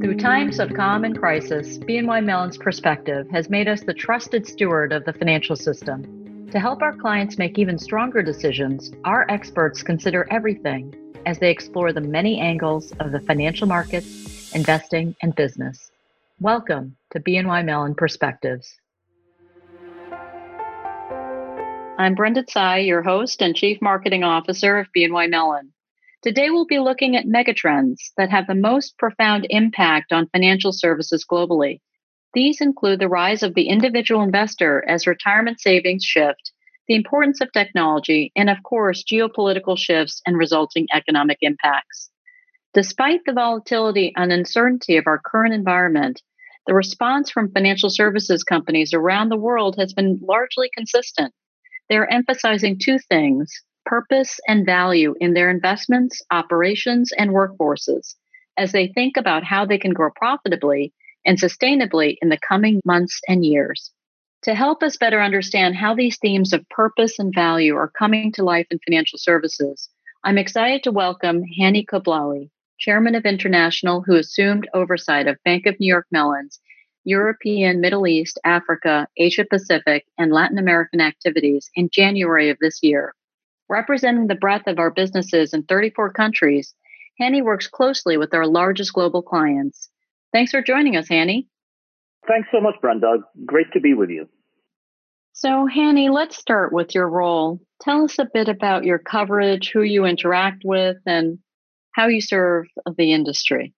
Through 0.00 0.18
times 0.18 0.58
of 0.58 0.74
calm 0.74 1.04
and 1.04 1.18
crisis, 1.18 1.78
BNY 1.78 2.22
Mellon's 2.22 2.58
perspective 2.58 3.26
has 3.30 3.48
made 3.48 3.66
us 3.66 3.82
the 3.82 3.94
trusted 3.94 4.46
steward 4.46 4.92
of 4.92 5.06
the 5.06 5.12
financial 5.14 5.56
system. 5.56 6.48
To 6.52 6.60
help 6.60 6.82
our 6.82 6.94
clients 6.94 7.38
make 7.38 7.58
even 7.58 7.78
stronger 7.78 8.22
decisions, 8.22 8.92
our 9.04 9.24
experts 9.30 9.82
consider 9.82 10.28
everything 10.30 10.94
as 11.24 11.38
they 11.38 11.50
explore 11.50 11.94
the 11.94 12.02
many 12.02 12.38
angles 12.38 12.92
of 13.00 13.10
the 13.10 13.20
financial 13.20 13.66
markets, 13.66 14.54
investing, 14.54 15.16
and 15.22 15.34
business. 15.34 15.90
Welcome 16.40 16.96
to 17.12 17.20
BNY 17.20 17.64
Mellon 17.64 17.94
Perspectives. 17.94 18.78
I'm 21.98 22.14
Brenda 22.14 22.44
Tsai, 22.44 22.80
your 22.80 23.02
host 23.02 23.40
and 23.40 23.56
Chief 23.56 23.80
Marketing 23.80 24.24
Officer 24.24 24.78
of 24.78 24.88
BNY 24.94 25.30
Mellon. 25.30 25.72
Today, 26.22 26.50
we'll 26.50 26.66
be 26.66 26.78
looking 26.78 27.14
at 27.14 27.26
megatrends 27.26 28.12
that 28.16 28.30
have 28.30 28.46
the 28.46 28.54
most 28.54 28.96
profound 28.98 29.46
impact 29.50 30.12
on 30.12 30.28
financial 30.28 30.72
services 30.72 31.26
globally. 31.30 31.80
These 32.32 32.60
include 32.60 33.00
the 33.00 33.08
rise 33.08 33.42
of 33.42 33.54
the 33.54 33.68
individual 33.68 34.22
investor 34.22 34.84
as 34.88 35.06
retirement 35.06 35.60
savings 35.60 36.04
shift, 36.04 36.52
the 36.88 36.94
importance 36.94 37.40
of 37.40 37.52
technology, 37.52 38.32
and 38.34 38.48
of 38.48 38.62
course, 38.62 39.04
geopolitical 39.04 39.78
shifts 39.78 40.22
and 40.26 40.38
resulting 40.38 40.86
economic 40.92 41.38
impacts. 41.42 42.10
Despite 42.72 43.20
the 43.24 43.32
volatility 43.32 44.12
and 44.16 44.32
uncertainty 44.32 44.96
of 44.96 45.06
our 45.06 45.18
current 45.18 45.54
environment, 45.54 46.22
the 46.66 46.74
response 46.74 47.30
from 47.30 47.52
financial 47.52 47.90
services 47.90 48.42
companies 48.42 48.92
around 48.92 49.28
the 49.28 49.36
world 49.36 49.76
has 49.78 49.92
been 49.92 50.18
largely 50.22 50.70
consistent. 50.74 51.32
They're 51.88 52.12
emphasizing 52.12 52.78
two 52.78 52.98
things 52.98 53.62
purpose 53.86 54.38
and 54.46 54.66
value 54.66 55.14
in 55.20 55.32
their 55.32 55.48
investments, 55.48 56.20
operations, 56.30 57.12
and 57.16 57.30
workforces 57.30 58.14
as 58.58 58.72
they 58.72 58.88
think 58.88 59.16
about 59.16 59.44
how 59.44 59.64
they 59.64 59.78
can 59.78 59.92
grow 59.92 60.10
profitably 60.16 60.92
and 61.24 61.38
sustainably 61.38 62.16
in 62.20 62.28
the 62.28 62.38
coming 62.46 62.80
months 62.84 63.20
and 63.28 63.44
years. 63.44 63.92
To 64.42 64.54
help 64.54 64.82
us 64.82 64.96
better 64.96 65.20
understand 65.20 65.76
how 65.76 65.94
these 65.94 66.18
themes 66.18 66.52
of 66.52 66.68
purpose 66.68 67.18
and 67.18 67.34
value 67.34 67.74
are 67.74 67.90
coming 67.98 68.32
to 68.32 68.44
life 68.44 68.66
in 68.70 68.78
financial 68.86 69.18
services, 69.18 69.88
I'm 70.24 70.38
excited 70.38 70.82
to 70.84 70.92
welcome 70.92 71.42
Hani 71.58 71.84
Kablawi, 71.84 72.50
Chairman 72.78 73.14
of 73.14 73.24
International, 73.24 74.02
who 74.02 74.16
assumed 74.16 74.68
oversight 74.74 75.26
of 75.26 75.42
Bank 75.44 75.66
of 75.66 75.78
New 75.80 75.88
York 75.88 76.06
Mellon's 76.10 76.60
European, 77.04 77.80
Middle 77.80 78.06
East, 78.06 78.38
Africa, 78.44 79.06
Asia 79.16 79.44
Pacific, 79.48 80.04
and 80.18 80.32
Latin 80.32 80.58
American 80.58 81.00
activities 81.00 81.70
in 81.76 81.88
January 81.92 82.50
of 82.50 82.58
this 82.60 82.80
year. 82.82 83.14
Representing 83.68 84.28
the 84.28 84.34
breadth 84.34 84.66
of 84.66 84.78
our 84.78 84.90
businesses 84.90 85.52
in 85.52 85.64
34 85.64 86.12
countries, 86.12 86.74
Hani 87.20 87.42
works 87.42 87.66
closely 87.66 88.16
with 88.16 88.32
our 88.34 88.46
largest 88.46 88.92
global 88.92 89.22
clients. 89.22 89.88
Thanks 90.32 90.50
for 90.50 90.62
joining 90.62 90.96
us, 90.96 91.08
Hani. 91.08 91.46
Thanks 92.28 92.48
so 92.52 92.60
much, 92.60 92.74
Brenda. 92.80 93.18
Great 93.44 93.72
to 93.72 93.80
be 93.80 93.94
with 93.94 94.10
you. 94.10 94.28
So, 95.32 95.68
Hani, 95.68 96.10
let's 96.10 96.36
start 96.36 96.72
with 96.72 96.94
your 96.94 97.08
role. 97.08 97.60
Tell 97.82 98.04
us 98.04 98.18
a 98.18 98.26
bit 98.32 98.48
about 98.48 98.84
your 98.84 98.98
coverage, 98.98 99.70
who 99.72 99.82
you 99.82 100.04
interact 100.04 100.62
with, 100.64 100.96
and 101.04 101.38
how 101.92 102.08
you 102.08 102.20
serve 102.20 102.66
the 102.96 103.12
industry. 103.12 103.74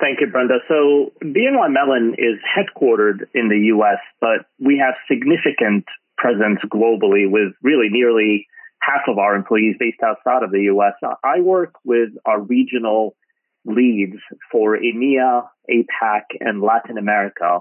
Thank 0.00 0.20
you, 0.20 0.28
Brenda. 0.28 0.58
So, 0.68 1.12
BNY 1.22 1.72
Mellon 1.72 2.14
is 2.18 2.38
headquartered 2.44 3.26
in 3.34 3.48
the 3.48 3.74
US, 3.76 3.98
but 4.20 4.46
we 4.58 4.78
have 4.78 4.94
significant 5.10 5.84
presence 6.16 6.60
globally 6.70 7.30
with 7.30 7.52
really 7.62 7.88
nearly 7.90 8.46
half 8.80 9.02
of 9.08 9.18
our 9.18 9.34
employees 9.34 9.76
based 9.78 10.00
outside 10.02 10.42
of 10.42 10.50
the 10.50 10.62
US. 10.74 10.94
I 11.24 11.40
work 11.40 11.74
with 11.84 12.10
our 12.24 12.40
regional 12.40 13.16
leads 13.64 14.16
for 14.50 14.76
EMEA, 14.76 15.46
APAC, 15.70 16.22
and 16.40 16.62
Latin 16.62 16.98
America, 16.98 17.60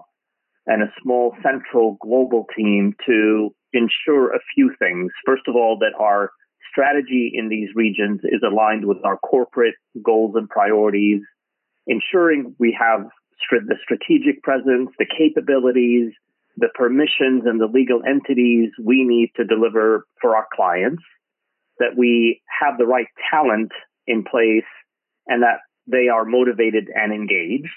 and 0.66 0.82
a 0.82 0.94
small 1.02 1.36
central 1.44 1.98
global 2.02 2.46
team 2.56 2.96
to 3.06 3.54
ensure 3.74 4.34
a 4.34 4.40
few 4.56 4.74
things. 4.80 5.12
First 5.26 5.44
of 5.48 5.56
all, 5.56 5.78
that 5.80 5.94
our 6.00 6.32
strategy 6.72 7.32
in 7.34 7.50
these 7.50 7.70
regions 7.76 8.22
is 8.24 8.42
aligned 8.46 8.86
with 8.86 8.98
our 9.04 9.18
corporate 9.18 9.76
goals 10.04 10.36
and 10.36 10.50
priorities, 10.50 11.22
ensuring 11.88 12.56
we 12.60 12.78
have 12.80 13.08
the 13.52 13.76
strategic 13.82 14.44
presence, 14.44 14.90
the 15.00 15.06
capabilities, 15.06 16.12
the 16.60 16.70
permissions 16.76 17.44
and 17.46 17.60
the 17.60 17.68
legal 17.68 18.02
entities 18.08 18.72
we 18.84 19.04
need 19.04 19.32
to 19.38 19.46
deliver 19.46 20.06
for 20.22 20.36
our 20.36 20.48
clients, 20.54 21.04
that 21.80 21.98
we 21.98 22.42
have 22.62 22.78
the 22.78 22.86
right 22.86 23.08
talent 23.32 23.72
in 24.08 24.24
place 24.24 24.68
and 25.28 25.44
that 25.44 25.60
they 25.88 26.08
are 26.10 26.26
motivated 26.26 26.90
and 26.94 27.14
engaged, 27.14 27.70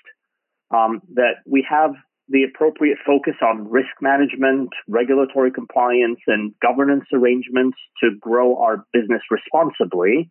um, 0.75 1.01
that 1.15 1.37
we 1.47 1.65
have 1.69 1.93
the 2.29 2.45
appropriate 2.45 2.99
focus 3.07 3.35
on 3.43 3.71
risk 3.71 3.91
management, 4.01 4.71
regulatory 4.89 5.51
compliance, 5.51 6.21
and 6.27 6.55
governance 6.61 7.05
arrangements 7.13 7.77
to 8.03 8.11
grow 8.21 8.57
our 8.57 8.85
business 8.93 9.23
responsibly, 9.31 10.31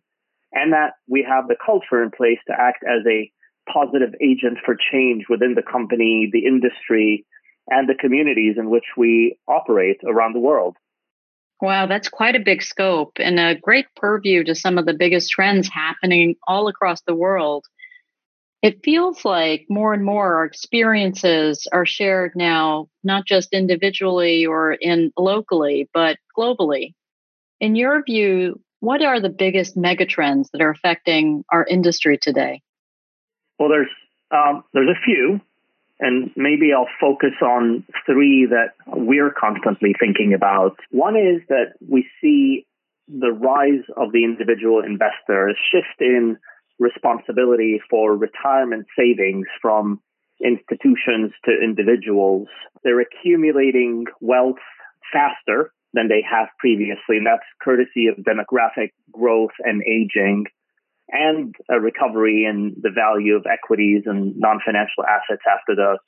and 0.52 0.72
that 0.72 0.94
we 1.08 1.26
have 1.28 1.48
the 1.48 1.56
culture 1.64 2.02
in 2.02 2.10
place 2.10 2.38
to 2.46 2.52
act 2.52 2.84
as 2.84 3.06
a 3.06 3.30
positive 3.72 4.14
agent 4.20 4.58
for 4.64 4.76
change 4.92 5.24
within 5.28 5.54
the 5.54 5.62
company, 5.62 6.28
the 6.32 6.44
industry, 6.44 7.24
and 7.68 7.88
the 7.88 7.94
communities 7.94 8.56
in 8.58 8.70
which 8.70 8.84
we 8.96 9.38
operate 9.48 9.98
around 10.06 10.34
the 10.34 10.40
world. 10.40 10.76
Wow, 11.60 11.86
that's 11.86 12.08
quite 12.08 12.34
a 12.34 12.40
big 12.40 12.60
scope 12.62 13.12
and 13.16 13.38
a 13.38 13.54
great 13.54 13.86
purview 13.94 14.42
to 14.44 14.54
some 14.54 14.78
of 14.78 14.86
the 14.86 14.94
biggest 14.94 15.30
trends 15.30 15.68
happening 15.68 16.34
all 16.48 16.66
across 16.66 17.02
the 17.02 17.14
world. 17.14 17.64
It 18.62 18.84
feels 18.84 19.24
like 19.24 19.66
more 19.68 19.94
and 19.94 20.04
more 20.04 20.36
our 20.36 20.44
experiences 20.44 21.68
are 21.72 21.86
shared 21.86 22.32
now, 22.34 22.88
not 23.04 23.26
just 23.26 23.52
individually 23.52 24.44
or 24.46 24.72
in 24.72 25.12
locally, 25.16 25.88
but 25.94 26.16
globally. 26.36 26.94
In 27.60 27.76
your 27.76 28.02
view, 28.02 28.60
what 28.80 29.02
are 29.02 29.20
the 29.20 29.28
biggest 29.28 29.76
megatrends 29.76 30.48
that 30.52 30.60
are 30.60 30.70
affecting 30.70 31.44
our 31.50 31.64
industry 31.64 32.18
today? 32.20 32.60
Well, 33.58 33.68
there's 33.68 33.88
um, 34.32 34.64
there's 34.74 34.88
a 34.88 35.04
few, 35.04 35.40
and 36.02 36.32
maybe 36.36 36.72
I'll 36.76 36.88
focus 37.00 37.34
on 37.40 37.84
three 38.04 38.46
that 38.50 38.74
we're 38.86 39.30
constantly 39.30 39.94
thinking 39.98 40.34
about. 40.34 40.76
One 40.90 41.16
is 41.16 41.40
that 41.48 41.74
we 41.88 42.06
see 42.20 42.66
the 43.06 43.30
rise 43.30 43.84
of 43.96 44.10
the 44.12 44.24
individual 44.24 44.82
investor, 44.84 45.48
a 45.48 45.54
shift 45.70 46.00
in 46.00 46.38
responsibility 46.80 47.80
for 47.88 48.16
retirement 48.16 48.86
savings 48.98 49.46
from 49.62 50.00
institutions 50.44 51.30
to 51.44 51.52
individuals. 51.62 52.48
They're 52.82 53.00
accumulating 53.00 54.06
wealth 54.20 54.56
faster 55.12 55.72
than 55.94 56.08
they 56.08 56.24
have 56.28 56.48
previously, 56.58 57.18
and 57.18 57.26
that's 57.26 57.46
courtesy 57.62 58.08
of 58.08 58.16
demographic 58.24 58.90
growth 59.12 59.54
and 59.60 59.82
aging 59.86 60.46
and 61.12 61.54
a 61.70 61.78
recovery 61.78 62.46
in 62.48 62.74
the 62.80 62.90
value 62.90 63.36
of 63.36 63.44
equities 63.46 64.02
and 64.06 64.34
non 64.36 64.60
financial 64.64 65.04
assets 65.04 65.42
after 65.46 65.76
the 65.76 65.98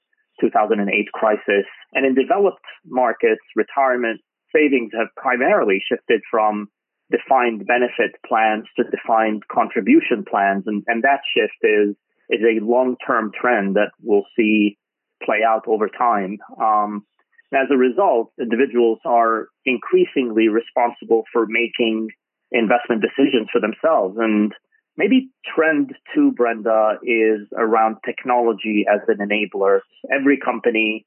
2008 0.41 1.12
crisis. 1.12 1.69
And 1.92 2.06
in 2.06 2.15
developed 2.15 2.65
markets, 2.87 3.43
retirement 3.54 4.20
savings 4.54 4.93
have 4.97 5.09
primarily 5.16 5.78
shifted 5.87 6.22
from 6.31 6.69
defined 7.10 7.66
benefit 7.66 8.16
plans 8.26 8.64
to 8.76 8.84
defined 8.84 9.43
contribution 9.53 10.25
plans. 10.28 10.64
And, 10.66 10.82
and 10.87 11.04
that 11.04 11.20
shift 11.37 11.60
is, 11.62 11.94
is 12.31 12.41
a 12.41 12.64
long 12.64 12.97
term 13.06 13.31
trend 13.38 13.76
that 13.76 13.91
we'll 14.03 14.26
see 14.37 14.78
play 15.22 15.41
out 15.47 15.64
over 15.69 15.88
time. 15.88 16.38
Um, 16.60 17.04
as 17.53 17.69
a 17.70 17.76
result, 17.76 18.32
individuals 18.41 18.98
are 19.04 19.48
increasingly 19.64 20.48
responsible 20.48 21.25
for 21.32 21.47
making 21.47 22.09
investment 22.50 23.03
decisions 23.03 23.48
for 23.53 23.60
themselves. 23.60 24.16
And 24.19 24.53
Maybe 24.97 25.31
trend 25.55 25.93
two, 26.15 26.32
Brenda, 26.32 26.99
is 27.03 27.49
around 27.56 27.97
technology 28.05 28.85
as 28.93 29.00
an 29.08 29.19
enabler. 29.19 29.81
Every 30.12 30.38
company 30.38 31.05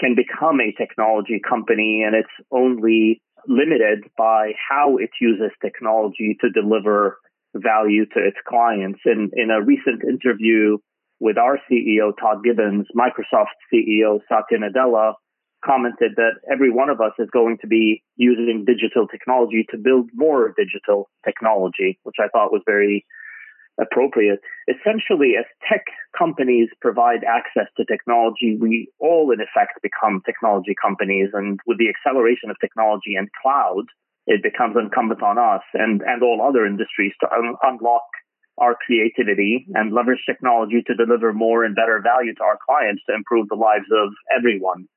can 0.00 0.14
become 0.14 0.60
a 0.60 0.72
technology 0.72 1.40
company 1.46 2.04
and 2.06 2.14
it's 2.14 2.48
only 2.50 3.20
limited 3.46 4.04
by 4.16 4.52
how 4.68 4.96
it 4.96 5.10
uses 5.20 5.50
technology 5.60 6.36
to 6.40 6.50
deliver 6.50 7.18
value 7.54 8.06
to 8.06 8.18
its 8.18 8.36
clients. 8.46 9.00
In, 9.04 9.30
in 9.34 9.50
a 9.50 9.62
recent 9.62 10.02
interview 10.04 10.78
with 11.20 11.36
our 11.36 11.58
CEO, 11.70 12.12
Todd 12.18 12.44
Gibbons, 12.44 12.86
Microsoft 12.96 13.56
CEO, 13.72 14.20
Satya 14.28 14.58
Nadella, 14.58 15.14
commented 15.68 16.12
that 16.16 16.40
every 16.50 16.70
one 16.70 16.88
of 16.88 17.00
us 17.00 17.12
is 17.18 17.28
going 17.30 17.58
to 17.60 17.66
be 17.66 18.02
using 18.16 18.64
digital 18.64 19.06
technology 19.06 19.66
to 19.70 19.76
build 19.76 20.08
more 20.14 20.54
digital 20.56 21.10
technology, 21.24 21.98
which 22.04 22.16
I 22.18 22.28
thought 22.28 22.52
was 22.52 22.62
very 22.64 23.04
appropriate. 23.80 24.40
Essentially, 24.66 25.34
as 25.38 25.44
tech 25.68 25.84
companies 26.16 26.68
provide 26.80 27.22
access 27.22 27.68
to 27.76 27.84
technology, 27.84 28.56
we 28.60 28.88
all, 28.98 29.30
in 29.30 29.40
effect, 29.40 29.78
become 29.82 30.22
technology 30.26 30.74
companies. 30.80 31.30
And 31.32 31.60
with 31.66 31.78
the 31.78 31.88
acceleration 31.88 32.50
of 32.50 32.56
technology 32.60 33.14
and 33.14 33.28
cloud, 33.42 33.84
it 34.26 34.42
becomes 34.42 34.76
incumbent 34.76 35.22
on 35.22 35.38
us 35.38 35.62
and, 35.74 36.02
and 36.02 36.22
all 36.22 36.42
other 36.42 36.66
industries 36.66 37.12
to 37.20 37.32
un- 37.32 37.56
unlock 37.62 38.08
our 38.58 38.76
creativity 38.84 39.66
and 39.74 39.94
leverage 39.94 40.24
technology 40.26 40.82
to 40.86 40.94
deliver 40.94 41.32
more 41.32 41.64
and 41.64 41.76
better 41.76 42.02
value 42.02 42.34
to 42.34 42.42
our 42.42 42.58
clients 42.66 43.02
to 43.06 43.14
improve 43.14 43.48
the 43.48 43.54
lives 43.54 43.86
of 43.92 44.10
everyone. 44.36 44.88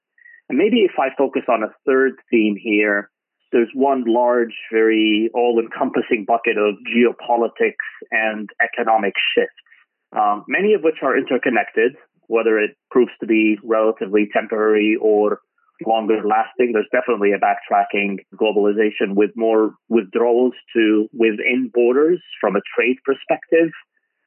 And 0.52 0.58
maybe 0.58 0.80
if 0.80 1.00
I 1.00 1.16
focus 1.18 1.44
on 1.48 1.64
a 1.64 1.72
third 1.86 2.16
theme 2.30 2.58
here, 2.62 3.10
there's 3.54 3.70
one 3.74 4.04
large, 4.06 4.54
very 4.70 5.30
all 5.34 5.58
encompassing 5.64 6.26
bucket 6.28 6.58
of 6.58 6.76
geopolitics 6.94 7.88
and 8.12 8.50
economic 8.62 9.14
shifts, 9.34 9.56
um, 10.12 10.44
many 10.50 10.74
of 10.74 10.82
which 10.82 10.98
are 11.04 11.18
interconnected, 11.18 11.96
whether 12.28 12.60
it 12.60 12.72
proves 12.90 13.14
to 13.22 13.28
be 13.28 13.60
relatively 13.64 14.28
temporary 14.34 14.98
or 15.02 15.40
longer 15.88 16.20
lasting. 16.22 16.74
There's 16.74 16.92
definitely 16.92 17.32
a 17.32 17.40
backtracking 17.40 18.18
globalization 18.36 19.16
with 19.16 19.30
more 19.38 19.76
withdrawals 19.88 20.54
to 20.76 21.08
within 21.14 21.72
borders 21.74 22.22
from 22.42 22.58
a 22.58 22.62
trade 22.76 22.98
perspective, 23.06 23.72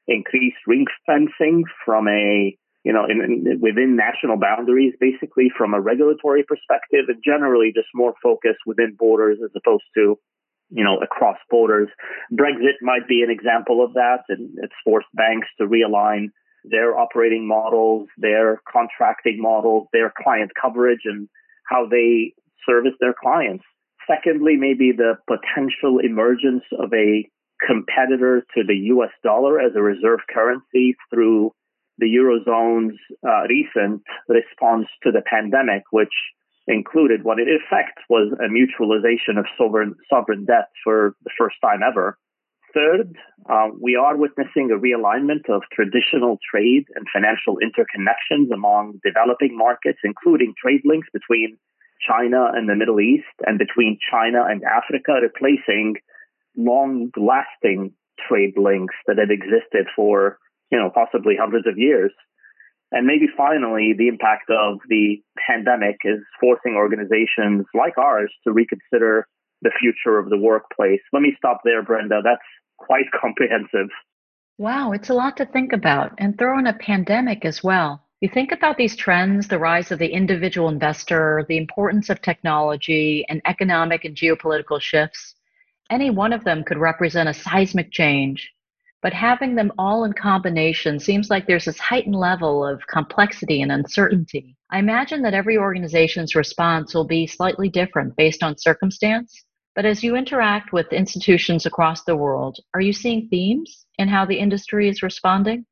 increased 0.08 0.56
ring 0.66 0.86
fencing 1.04 1.64
from 1.84 2.08
a 2.08 2.56
you 2.84 2.92
know, 2.92 3.06
in, 3.08 3.20
in, 3.24 3.60
within 3.60 3.96
national 3.96 4.36
boundaries, 4.36 4.92
basically 5.00 5.50
from 5.56 5.72
a 5.72 5.80
regulatory 5.80 6.44
perspective, 6.44 7.06
and 7.08 7.22
generally 7.24 7.72
just 7.74 7.88
more 7.94 8.14
focus 8.22 8.56
within 8.66 8.94
borders 8.98 9.38
as 9.42 9.50
opposed 9.56 9.84
to, 9.94 10.18
you 10.70 10.84
know, 10.84 10.98
across 11.02 11.38
borders. 11.50 11.88
Brexit 12.30 12.76
might 12.82 13.08
be 13.08 13.22
an 13.22 13.30
example 13.30 13.82
of 13.82 13.94
that, 13.94 14.24
and 14.28 14.50
it's 14.62 14.74
forced 14.84 15.08
banks 15.14 15.48
to 15.58 15.66
realign 15.66 16.28
their 16.64 16.96
operating 16.96 17.48
models, 17.48 18.08
their 18.18 18.60
contracting 18.70 19.40
models, 19.40 19.88
their 19.92 20.12
client 20.22 20.50
coverage, 20.60 21.02
and 21.04 21.28
how 21.68 21.86
they 21.90 22.34
service 22.66 22.94
their 23.00 23.14
clients. 23.18 23.64
Secondly, 24.06 24.56
maybe 24.58 24.92
the 24.92 25.14
potential 25.26 26.00
emergence 26.02 26.64
of 26.78 26.92
a 26.92 27.26
competitor 27.66 28.44
to 28.54 28.62
the 28.66 28.76
US 28.92 29.10
dollar 29.22 29.58
as 29.58 29.72
a 29.74 29.80
reserve 29.80 30.20
currency 30.32 30.96
through 31.10 31.52
the 31.98 32.06
Eurozone's 32.06 32.98
uh, 33.26 33.42
recent 33.48 34.02
response 34.28 34.86
to 35.02 35.12
the 35.12 35.22
pandemic, 35.22 35.82
which 35.90 36.12
included 36.66 37.24
what 37.24 37.38
in 37.38 37.48
effect 37.48 37.98
was 38.08 38.32
a 38.40 38.48
mutualization 38.48 39.38
of 39.38 39.44
sovereign, 39.58 39.94
sovereign 40.08 40.44
debt 40.44 40.70
for 40.82 41.14
the 41.24 41.30
first 41.38 41.56
time 41.62 41.80
ever. 41.86 42.18
Third, 42.72 43.16
uh, 43.48 43.68
we 43.80 43.94
are 43.94 44.16
witnessing 44.16 44.72
a 44.72 44.80
realignment 44.80 45.48
of 45.48 45.62
traditional 45.72 46.38
trade 46.50 46.86
and 46.96 47.06
financial 47.12 47.58
interconnections 47.62 48.52
among 48.52 48.98
developing 49.04 49.56
markets, 49.56 50.00
including 50.02 50.54
trade 50.60 50.80
links 50.84 51.06
between 51.12 51.56
China 52.06 52.50
and 52.52 52.68
the 52.68 52.74
Middle 52.74 53.00
East 53.00 53.30
and 53.46 53.58
between 53.58 53.98
China 54.10 54.44
and 54.48 54.62
Africa, 54.64 55.12
replacing 55.22 55.94
long 56.56 57.10
lasting 57.16 57.92
trade 58.28 58.54
links 58.56 58.94
that 59.06 59.18
had 59.18 59.30
existed 59.30 59.86
for, 59.94 60.38
you 60.74 60.80
know, 60.80 60.90
possibly 60.90 61.36
hundreds 61.38 61.68
of 61.68 61.78
years. 61.78 62.12
And 62.90 63.06
maybe 63.06 63.26
finally, 63.36 63.94
the 63.96 64.08
impact 64.08 64.50
of 64.50 64.80
the 64.88 65.22
pandemic 65.46 65.98
is 66.04 66.18
forcing 66.40 66.74
organizations 66.74 67.64
like 67.74 67.96
ours 67.96 68.32
to 68.44 68.52
reconsider 68.52 69.28
the 69.62 69.70
future 69.80 70.18
of 70.18 70.30
the 70.30 70.36
workplace. 70.36 71.00
Let 71.12 71.22
me 71.22 71.32
stop 71.38 71.60
there, 71.64 71.82
Brenda. 71.82 72.20
That's 72.24 72.42
quite 72.76 73.06
comprehensive. 73.20 73.88
Wow, 74.58 74.92
it's 74.92 75.10
a 75.10 75.14
lot 75.14 75.36
to 75.36 75.46
think 75.46 75.72
about 75.72 76.12
and 76.18 76.36
throw 76.36 76.58
in 76.58 76.66
a 76.66 76.74
pandemic 76.74 77.44
as 77.44 77.62
well. 77.62 78.04
You 78.20 78.28
think 78.28 78.50
about 78.50 78.78
these 78.78 78.96
trends, 78.96 79.46
the 79.46 79.58
rise 79.58 79.92
of 79.92 79.98
the 80.00 80.12
individual 80.12 80.68
investor, 80.68 81.44
the 81.48 81.56
importance 81.56 82.10
of 82.10 82.20
technology, 82.20 83.24
and 83.28 83.40
economic 83.44 84.04
and 84.04 84.16
geopolitical 84.16 84.80
shifts. 84.80 85.34
Any 85.90 86.10
one 86.10 86.32
of 86.32 86.44
them 86.44 86.64
could 86.64 86.78
represent 86.78 87.28
a 87.28 87.34
seismic 87.34 87.92
change. 87.92 88.52
But 89.04 89.12
having 89.12 89.54
them 89.54 89.70
all 89.78 90.02
in 90.02 90.14
combination 90.14 90.98
seems 90.98 91.30
like 91.30 91.46
there's 91.46 91.66
this 91.66 91.78
heightened 91.78 92.16
level 92.16 92.66
of 92.66 92.84
complexity 92.88 93.62
and 93.62 93.70
uncertainty. 93.70 94.56
I 94.72 94.80
imagine 94.80 95.22
that 95.22 95.34
every 95.34 95.56
organization's 95.56 96.34
response 96.34 96.92
will 96.92 97.06
be 97.06 97.28
slightly 97.28 97.68
different 97.68 98.16
based 98.16 98.42
on 98.42 98.58
circumstance 98.58 99.44
but 99.74 99.84
as 99.84 100.04
you 100.04 100.14
interact 100.14 100.72
with 100.72 100.92
institutions 100.92 101.66
across 101.66 102.04
the 102.04 102.16
world, 102.16 102.58
are 102.74 102.80
you 102.80 102.92
seeing 102.92 103.28
themes 103.28 103.84
in 103.98 104.08
how 104.08 104.24
the 104.24 104.38
industry 104.38 104.88
is 104.88 105.02
responding? 105.02 105.66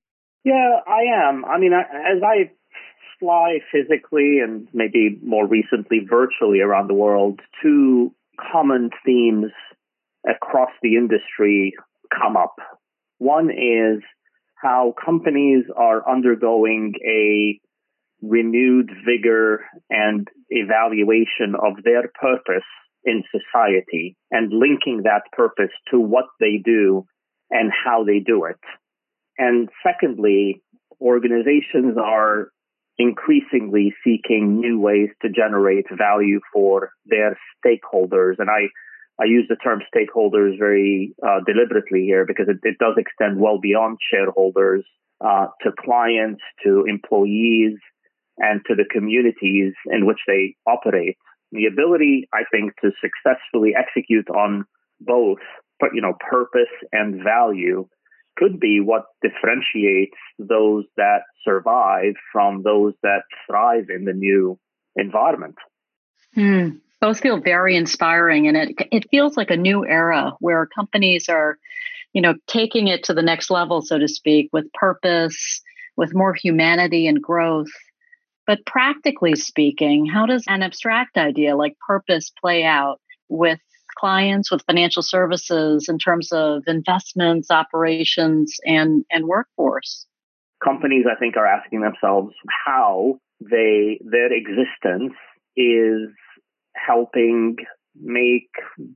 Yeah, 0.44 0.80
I 0.88 1.28
am. 1.28 1.44
I 1.44 1.58
mean, 1.58 1.72
as 1.72 2.22
I 2.22 2.50
fly 3.20 3.58
physically 3.70 4.40
and 4.40 4.66
maybe 4.72 5.20
more 5.22 5.46
recently 5.46 6.00
virtually 6.08 6.60
around 6.60 6.88
the 6.88 6.94
world, 6.94 7.40
two 7.62 8.12
common 8.52 8.90
themes 9.06 9.52
across 10.28 10.70
the 10.82 10.96
industry 10.96 11.74
come 12.10 12.36
up. 12.36 12.56
One 13.22 13.50
is 13.50 14.02
how 14.56 14.94
companies 15.04 15.64
are 15.76 16.02
undergoing 16.10 16.94
a 17.06 17.60
renewed 18.20 18.90
vigor 19.06 19.64
and 19.88 20.26
evaluation 20.48 21.54
of 21.54 21.84
their 21.84 22.10
purpose 22.20 22.66
in 23.04 23.22
society 23.30 24.16
and 24.32 24.52
linking 24.52 25.02
that 25.04 25.22
purpose 25.30 25.70
to 25.92 26.00
what 26.00 26.24
they 26.40 26.60
do 26.64 27.06
and 27.48 27.70
how 27.84 28.02
they 28.02 28.18
do 28.18 28.46
it. 28.46 28.58
And 29.38 29.68
secondly, 29.86 30.60
organizations 31.00 31.96
are 31.96 32.48
increasingly 32.98 33.94
seeking 34.02 34.58
new 34.58 34.80
ways 34.80 35.10
to 35.22 35.28
generate 35.28 35.86
value 35.96 36.40
for 36.52 36.90
their 37.06 37.38
stakeholders. 37.64 38.34
And 38.40 38.50
I, 38.50 38.66
I 39.20 39.24
use 39.24 39.46
the 39.48 39.56
term 39.56 39.80
stakeholders 39.94 40.58
very 40.58 41.14
uh, 41.22 41.40
deliberately 41.46 42.04
here 42.04 42.24
because 42.26 42.46
it, 42.48 42.58
it, 42.62 42.76
does 42.78 42.94
extend 42.96 43.40
well 43.40 43.58
beyond 43.60 43.98
shareholders 44.12 44.84
uh, 45.20 45.46
to 45.62 45.70
clients, 45.78 46.42
to 46.64 46.84
employees, 46.88 47.78
and 48.38 48.62
to 48.66 48.74
the 48.74 48.84
communities 48.90 49.74
in 49.90 50.06
which 50.06 50.18
they 50.26 50.56
operate 50.66 51.16
the 51.52 51.66
ability, 51.66 52.28
I 52.32 52.42
think, 52.50 52.72
to 52.82 52.90
successfully 53.00 53.74
execute 53.78 54.28
on 54.30 54.64
both, 55.00 55.38
you 55.92 56.00
know, 56.00 56.14
purpose 56.30 56.72
and 56.90 57.22
value 57.22 57.86
could 58.36 58.58
be 58.58 58.80
what 58.80 59.04
differentiates 59.22 60.16
those 60.38 60.84
that 60.96 61.20
survive 61.44 62.14
from 62.32 62.62
those 62.62 62.94
that 63.02 63.22
thrive 63.46 63.90
in 63.94 64.06
the 64.06 64.14
new 64.14 64.58
environment. 64.96 65.56
Hmm. 66.34 66.70
Both 67.02 67.20
feel 67.20 67.40
very 67.40 67.76
inspiring, 67.76 68.46
and 68.46 68.56
it 68.56 68.76
it 68.92 69.10
feels 69.10 69.36
like 69.36 69.50
a 69.50 69.56
new 69.56 69.84
era 69.84 70.34
where 70.38 70.66
companies 70.66 71.28
are, 71.28 71.58
you 72.12 72.22
know, 72.22 72.34
taking 72.46 72.86
it 72.86 73.02
to 73.04 73.12
the 73.12 73.22
next 73.22 73.50
level, 73.50 73.82
so 73.82 73.98
to 73.98 74.06
speak, 74.06 74.48
with 74.52 74.72
purpose, 74.72 75.60
with 75.96 76.14
more 76.14 76.32
humanity 76.32 77.08
and 77.08 77.20
growth. 77.20 77.72
But 78.46 78.64
practically 78.66 79.34
speaking, 79.34 80.06
how 80.06 80.26
does 80.26 80.44
an 80.46 80.62
abstract 80.62 81.16
idea 81.16 81.56
like 81.56 81.76
purpose 81.84 82.30
play 82.40 82.62
out 82.62 83.00
with 83.28 83.58
clients, 83.98 84.52
with 84.52 84.62
financial 84.64 85.02
services 85.02 85.88
in 85.88 85.98
terms 85.98 86.30
of 86.32 86.62
investments, 86.68 87.50
operations, 87.50 88.58
and, 88.64 89.04
and 89.10 89.26
workforce? 89.26 90.06
Companies, 90.62 91.06
I 91.10 91.18
think, 91.18 91.36
are 91.36 91.46
asking 91.46 91.80
themselves 91.80 92.32
how 92.64 93.18
they 93.40 94.00
their 94.04 94.32
existence 94.32 95.14
is 95.56 96.08
helping 96.86 97.56
make 98.00 98.50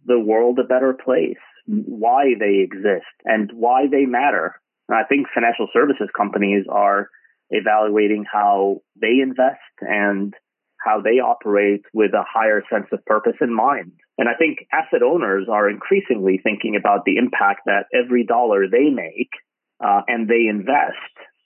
the 0.06 0.18
world 0.18 0.58
a 0.58 0.64
better 0.64 0.96
place, 1.04 1.36
why 1.66 2.34
they 2.38 2.64
exist, 2.64 3.12
and 3.24 3.50
why 3.52 3.86
they 3.90 4.06
matter. 4.06 4.60
And 4.88 4.96
I 4.96 5.04
think 5.04 5.26
financial 5.34 5.68
services 5.72 6.08
companies 6.16 6.64
are 6.70 7.10
evaluating 7.50 8.24
how 8.30 8.82
they 9.00 9.20
invest 9.22 9.60
and 9.80 10.34
how 10.84 11.00
they 11.00 11.18
operate 11.18 11.82
with 11.92 12.12
a 12.12 12.24
higher 12.26 12.62
sense 12.70 12.86
of 12.92 13.04
purpose 13.04 13.36
in 13.40 13.54
mind. 13.54 13.92
And 14.18 14.28
I 14.28 14.34
think 14.34 14.58
asset 14.72 15.02
owners 15.02 15.46
are 15.50 15.68
increasingly 15.68 16.40
thinking 16.42 16.76
about 16.76 17.04
the 17.04 17.16
impact 17.16 17.62
that 17.66 17.86
every 17.92 18.24
dollar 18.24 18.66
they 18.70 18.90
make 18.90 19.30
uh, 19.84 20.02
and 20.06 20.28
they 20.28 20.46
invest 20.48 20.96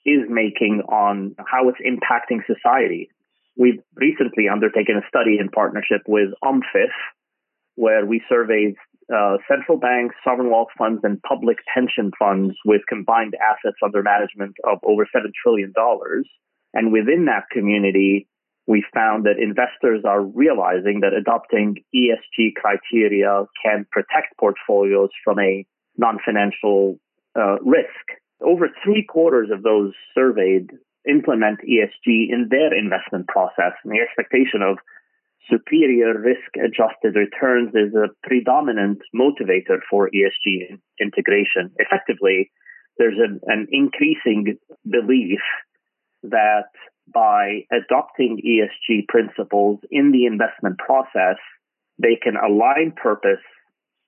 is 0.05 0.29
making 0.29 0.81
on 0.89 1.35
how 1.37 1.69
it's 1.69 1.79
impacting 1.81 2.39
society. 2.45 3.09
We've 3.57 3.81
recently 3.95 4.47
undertaken 4.51 4.97
a 4.97 5.07
study 5.07 5.37
in 5.39 5.49
partnership 5.49 6.01
with 6.07 6.29
OMFIF, 6.43 6.93
where 7.75 8.05
we 8.05 8.21
surveyed 8.29 8.75
uh, 9.13 9.37
central 9.49 9.77
banks, 9.77 10.15
sovereign 10.23 10.49
wealth 10.49 10.69
funds, 10.77 11.01
and 11.03 11.21
public 11.21 11.57
pension 11.73 12.11
funds 12.17 12.55
with 12.65 12.81
combined 12.87 13.35
assets 13.35 13.77
under 13.83 14.01
management 14.01 14.55
of 14.63 14.79
over 14.83 15.03
$7 15.03 15.31
trillion. 15.43 15.73
And 16.73 16.93
within 16.93 17.25
that 17.25 17.49
community, 17.51 18.27
we 18.67 18.85
found 18.93 19.25
that 19.25 19.41
investors 19.41 20.03
are 20.05 20.21
realizing 20.21 21.01
that 21.01 21.13
adopting 21.13 21.83
ESG 21.93 22.53
criteria 22.55 23.45
can 23.63 23.85
protect 23.91 24.37
portfolios 24.39 25.09
from 25.23 25.39
a 25.39 25.65
non 25.97 26.19
financial 26.23 26.97
uh, 27.35 27.59
risk. 27.61 28.05
Over 28.41 28.69
three 28.83 29.05
quarters 29.07 29.49
of 29.51 29.63
those 29.63 29.93
surveyed 30.15 30.71
implement 31.07 31.59
ESG 31.61 32.29
in 32.29 32.47
their 32.49 32.73
investment 32.77 33.27
process, 33.27 33.73
and 33.83 33.93
the 33.93 34.01
expectation 34.01 34.61
of 34.61 34.77
superior 35.49 36.17
risk 36.19 36.55
adjusted 36.55 37.15
returns 37.15 37.73
is 37.73 37.93
a 37.95 38.09
predominant 38.27 38.99
motivator 39.15 39.79
for 39.89 40.09
ESG 40.09 40.79
integration. 40.99 41.71
Effectively, 41.77 42.51
there's 42.97 43.17
an, 43.17 43.39
an 43.47 43.67
increasing 43.71 44.57
belief 44.89 45.41
that 46.23 46.69
by 47.11 47.61
adopting 47.71 48.39
ESG 48.45 49.07
principles 49.07 49.79
in 49.89 50.11
the 50.11 50.25
investment 50.25 50.77
process, 50.77 51.37
they 51.97 52.15
can 52.21 52.35
align 52.35 52.93
purpose 52.95 53.43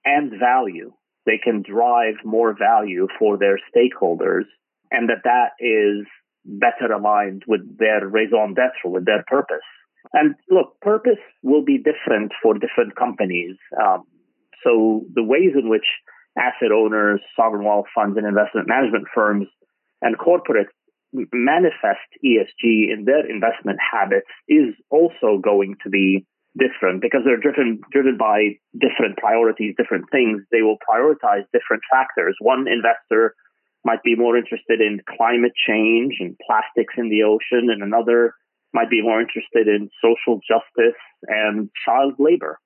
and 0.06 0.32
value. 0.40 0.94
They 1.26 1.40
can 1.44 1.64
drive 1.64 2.16
more 2.24 2.56
value 2.58 3.08
for 3.18 3.38
their 3.38 3.58
stakeholders, 3.76 4.44
and 4.92 5.10
that 5.10 5.24
that 5.24 5.52
is 5.60 6.06
better 6.46 6.92
aligned 6.92 7.44
with 7.48 7.62
their 7.78 8.08
raison 8.08 8.54
d'etre, 8.54 8.90
with 8.90 9.06
their 9.06 9.24
purpose. 9.28 9.66
And 10.12 10.36
look, 10.50 10.80
purpose 10.82 11.22
will 11.42 11.64
be 11.64 11.78
different 11.78 12.34
for 12.42 12.54
different 12.54 12.96
companies. 12.96 13.56
Um, 13.82 14.04
so 14.64 15.06
the 15.14 15.24
ways 15.24 15.52
in 15.56 15.70
which 15.70 15.86
asset 16.38 16.72
owners, 16.74 17.22
sovereign 17.36 17.64
wealth 17.64 17.86
funds, 17.96 18.18
and 18.18 18.28
investment 18.28 18.68
management 18.68 19.06
firms 19.14 19.48
and 20.02 20.18
corporates 20.18 20.74
manifest 21.32 22.10
ESG 22.26 22.92
in 22.92 23.06
their 23.06 23.30
investment 23.30 23.78
habits 23.80 24.28
is 24.50 24.74
also 24.90 25.38
going 25.42 25.76
to 25.84 25.90
be 25.90 26.26
different 26.58 27.02
because 27.02 27.22
they're 27.26 27.40
driven 27.40 27.82
driven 27.92 28.18
by 28.18 28.58
different 28.74 29.18
priorities, 29.18 29.76
different 29.78 30.06
things. 30.12 30.42
They 30.52 30.62
will 30.62 30.78
prioritize 30.78 31.46
different 31.54 31.84
factors. 31.92 32.36
One 32.40 32.66
investor 32.68 33.36
might 33.86 34.04
be 34.04 34.16
more 34.16 34.38
interested 34.38 34.80
in 34.80 35.02
climate 35.18 35.54
change 35.68 36.16
and 36.20 36.38
plastics 36.46 36.94
in 36.98 37.10
the 37.10 37.24
ocean, 37.24 37.70
and 37.70 37.84
another 37.84 38.34
might 38.74 38.90
be 38.90 39.02
more 39.02 39.22
interested 39.22 39.68
in 39.68 39.90
social 40.02 40.40
justice 40.48 41.00
and 41.28 41.70
child 41.86 42.14
labor. 42.18 42.60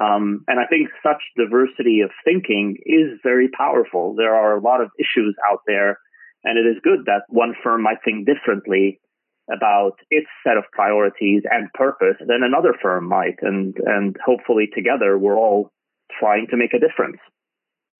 Um, 0.00 0.44
and 0.48 0.58
I 0.58 0.66
think 0.66 0.88
such 1.02 1.22
diversity 1.36 2.00
of 2.00 2.10
thinking 2.24 2.78
is 2.86 3.20
very 3.22 3.48
powerful. 3.48 4.14
There 4.16 4.34
are 4.34 4.56
a 4.56 4.62
lot 4.62 4.80
of 4.80 4.90
issues 4.98 5.36
out 5.50 5.60
there, 5.66 5.98
and 6.44 6.58
it 6.58 6.68
is 6.68 6.80
good 6.82 7.00
that 7.06 7.22
one 7.28 7.54
firm 7.62 7.82
might 7.82 7.98
think 8.04 8.26
differently 8.26 9.00
about 9.52 9.98
its 10.10 10.28
set 10.46 10.56
of 10.56 10.64
priorities 10.72 11.42
and 11.50 11.72
purpose 11.74 12.16
than 12.20 12.42
another 12.42 12.74
firm 12.80 13.08
might. 13.08 13.36
And, 13.42 13.76
and 13.84 14.16
hopefully 14.24 14.68
together 14.74 15.18
we're 15.18 15.36
all 15.36 15.70
trying 16.18 16.46
to 16.50 16.56
make 16.56 16.72
a 16.72 16.80
difference. 16.80 17.18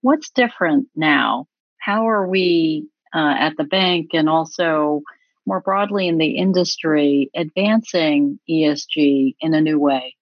What's 0.01 0.31
different 0.31 0.89
now? 0.97 1.47
How 1.83 2.09
are 2.09 2.29
we 2.29 2.87
uh, 3.13 3.35
at 3.39 3.57
the 3.57 3.65
bank 3.65 4.11
and 4.13 4.29
also 4.29 5.03
more 5.45 5.61
broadly 5.61 6.07
in 6.07 6.17
the 6.19 6.37
industry 6.37 7.29
advancing 7.35 8.39
ESG 8.49 9.35
in 9.41 9.55
a 9.55 9.61
new 9.61 9.81
way? 9.81 10.15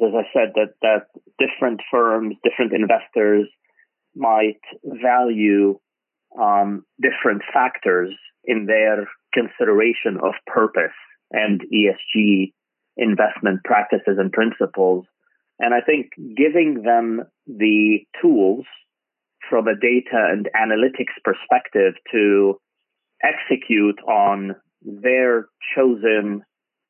As 0.00 0.12
I 0.14 0.22
said, 0.32 0.52
that, 0.54 0.74
that 0.80 1.08
different 1.38 1.82
firms, 1.90 2.36
different 2.42 2.72
investors 2.72 3.48
might 4.16 4.60
value 4.82 5.78
um, 6.40 6.84
different 7.02 7.42
factors 7.52 8.14
in 8.44 8.64
their 8.64 9.06
consideration 9.34 10.16
of 10.22 10.32
purpose 10.46 10.96
and 11.30 11.60
ESG 11.60 12.54
investment 12.96 13.62
practices 13.64 14.16
and 14.18 14.32
principles. 14.32 15.04
And 15.58 15.74
I 15.74 15.82
think 15.82 16.12
giving 16.34 16.82
them 16.82 17.24
the 17.46 17.98
tools 18.22 18.64
from 19.48 19.66
a 19.68 19.74
data 19.74 20.28
and 20.30 20.48
analytics 20.54 21.16
perspective 21.24 21.94
to 22.12 22.58
execute 23.22 23.98
on 24.06 24.54
their 24.82 25.46
chosen 25.74 26.42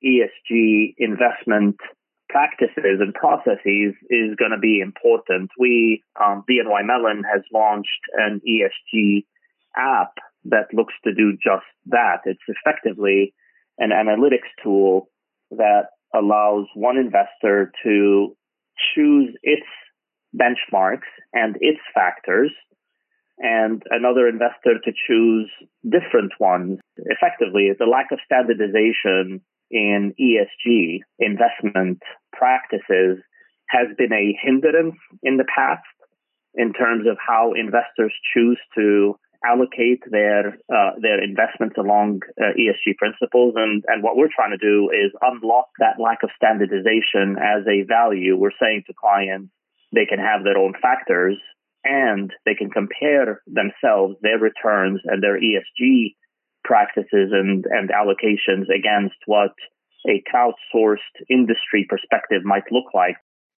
ESG 0.04 0.94
investment 0.98 1.76
practices 2.28 3.00
and 3.00 3.14
processes 3.14 3.94
is 4.10 4.36
going 4.38 4.50
to 4.50 4.58
be 4.60 4.80
important. 4.80 5.50
We, 5.58 6.02
um, 6.22 6.44
BNY 6.48 6.84
Mellon 6.84 7.22
has 7.24 7.42
launched 7.52 7.88
an 8.14 8.40
ESG 8.46 9.24
app 9.76 10.12
that 10.44 10.72
looks 10.72 10.94
to 11.04 11.14
do 11.14 11.32
just 11.32 11.64
that. 11.86 12.18
It's 12.24 12.40
effectively 12.48 13.34
an 13.78 13.90
analytics 13.90 14.50
tool 14.62 15.08
that 15.50 15.86
allows 16.14 16.66
one 16.74 16.98
investor 16.98 17.72
to 17.82 18.36
choose 18.94 19.34
its 19.42 19.66
benchmarks 20.34 21.08
and 21.32 21.56
its 21.60 21.80
factors 21.94 22.52
and 23.38 23.82
another 23.90 24.28
investor 24.28 24.78
to 24.84 24.92
choose 25.06 25.50
different 25.84 26.32
ones. 26.40 26.78
Effectively, 26.96 27.70
the 27.78 27.86
lack 27.86 28.10
of 28.12 28.18
standardization 28.24 29.40
in 29.70 30.14
ESG 30.20 31.00
investment 31.18 32.02
practices 32.32 33.18
has 33.68 33.88
been 33.96 34.12
a 34.12 34.36
hindrance 34.42 34.96
in 35.22 35.36
the 35.36 35.44
past 35.54 35.84
in 36.54 36.72
terms 36.72 37.06
of 37.06 37.16
how 37.24 37.52
investors 37.52 38.12
choose 38.34 38.58
to 38.74 39.14
allocate 39.44 40.02
their 40.10 40.58
uh, 40.72 40.98
their 41.00 41.22
investments 41.22 41.76
along 41.78 42.20
uh, 42.40 42.56
ESG 42.58 42.96
principles. 42.96 43.54
And 43.56 43.84
and 43.86 44.02
what 44.02 44.16
we're 44.16 44.34
trying 44.34 44.50
to 44.50 44.58
do 44.58 44.90
is 44.90 45.12
unlock 45.20 45.66
that 45.78 46.02
lack 46.02 46.24
of 46.24 46.30
standardization 46.34 47.36
as 47.38 47.62
a 47.68 47.84
value. 47.86 48.36
We're 48.36 48.56
saying 48.60 48.84
to 48.86 48.94
clients 48.98 49.52
they 49.92 50.06
can 50.06 50.18
have 50.18 50.44
their 50.44 50.58
own 50.58 50.74
factors 50.80 51.36
and 51.84 52.32
they 52.44 52.54
can 52.54 52.70
compare 52.70 53.42
themselves, 53.46 54.16
their 54.22 54.38
returns, 54.38 55.00
and 55.04 55.22
their 55.22 55.40
ESG 55.40 56.14
practices 56.64 57.30
and, 57.32 57.64
and 57.70 57.90
allocations 57.90 58.66
against 58.74 59.16
what 59.26 59.52
a 60.06 60.22
crowdsourced 60.32 60.98
industry 61.30 61.86
perspective 61.88 62.44
might 62.44 62.70
look 62.70 62.92
like. 62.94 63.16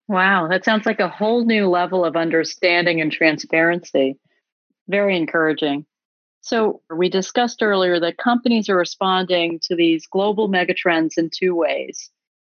Wow, 0.08 0.48
that 0.48 0.66
sounds 0.66 0.86
like 0.86 1.00
a 1.00 1.10
whole 1.10 1.46
new 1.46 1.68
level 1.68 2.04
of 2.04 2.16
understanding 2.16 3.00
and 3.02 3.12
transparency. 3.12 4.18
Very 4.88 5.16
encouraging. 5.18 5.86
So, 6.42 6.82
we 6.96 7.10
discussed 7.10 7.62
earlier 7.62 8.00
that 8.00 8.18
companies 8.18 8.70
are 8.70 8.78
responding 8.78 9.60
to 9.64 9.76
these 9.76 10.08
global 10.08 10.50
megatrends 10.50 11.18
in 11.18 11.30
two 11.30 11.54
ways 11.54 12.10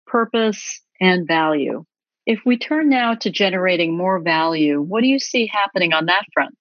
purpose 0.06 0.82
and 1.00 1.28
value. 1.28 1.86
If 2.26 2.40
we 2.46 2.58
turn 2.58 2.90
now 2.90 3.16
to 3.16 3.32
generating 3.32 3.98
more 3.98 4.20
value, 4.20 4.82
what 4.82 5.02
do 5.02 5.08
you 5.08 5.20
see 5.20 5.48
happening 5.48 5.94
on 5.94 6.06
that 6.06 6.24
front? 6.34 6.56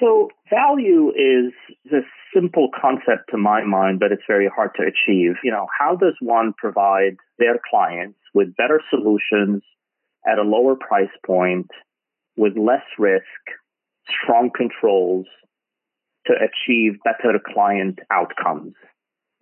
So, 0.00 0.30
value 0.50 1.10
is 1.10 1.52
a 1.92 2.00
simple 2.34 2.68
concept 2.80 3.30
to 3.30 3.36
my 3.36 3.62
mind, 3.62 4.00
but 4.00 4.10
it's 4.10 4.24
very 4.26 4.50
hard 4.54 4.70
to 4.76 4.82
achieve. 4.82 5.34
You 5.44 5.52
know, 5.52 5.68
how 5.78 5.94
does 5.94 6.16
one 6.20 6.52
provide 6.58 7.16
their 7.38 7.60
clients 7.70 8.18
with 8.34 8.56
better 8.56 8.80
solutions 8.90 9.62
at 10.26 10.38
a 10.38 10.42
lower 10.42 10.74
price 10.74 11.14
point 11.24 11.70
with 12.36 12.56
less 12.56 12.82
risk, 12.98 13.22
strong 14.22 14.50
controls 14.54 15.26
to 16.26 16.32
achieve 16.32 16.94
better 17.04 17.38
client 17.38 18.00
outcomes? 18.10 18.74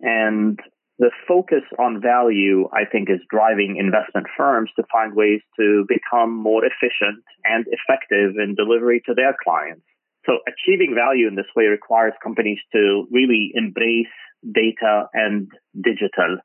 And 0.01 0.59
the 0.99 1.11
focus 1.27 1.63
on 1.79 2.01
value, 2.01 2.69
I 2.71 2.85
think, 2.89 3.09
is 3.09 3.19
driving 3.29 3.77
investment 3.77 4.27
firms 4.37 4.69
to 4.75 4.83
find 4.91 5.15
ways 5.15 5.41
to 5.59 5.85
become 5.87 6.31
more 6.35 6.63
efficient 6.63 7.23
and 7.43 7.65
effective 7.67 8.35
in 8.37 8.55
delivery 8.55 9.01
to 9.07 9.13
their 9.13 9.35
clients. 9.43 9.83
So 10.25 10.39
achieving 10.47 10.95
value 10.95 11.27
in 11.27 11.35
this 11.35 11.49
way 11.55 11.65
requires 11.65 12.13
companies 12.21 12.59
to 12.71 13.07
really 13.11 13.51
embrace 13.55 14.13
data 14.43 15.09
and 15.13 15.51
digital. 15.73 16.37